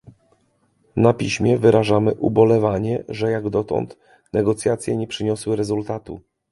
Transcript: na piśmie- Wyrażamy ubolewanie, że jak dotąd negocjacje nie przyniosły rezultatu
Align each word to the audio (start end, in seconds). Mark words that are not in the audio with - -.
na 0.95 1.13
piśmie- 1.13 1.57
Wyrażamy 1.57 2.13
ubolewanie, 2.13 3.03
że 3.09 3.31
jak 3.31 3.49
dotąd 3.49 3.97
negocjacje 4.33 4.97
nie 4.97 5.07
przyniosły 5.07 5.55
rezultatu 5.55 6.21